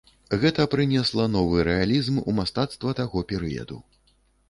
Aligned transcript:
Гэта 0.43 0.63
прынесла 0.73 1.27
новы 1.35 1.67
рэалізм 1.69 2.19
у 2.29 2.37
мастацтва 2.41 2.99
таго 3.05 3.27
перыяду. 3.35 3.83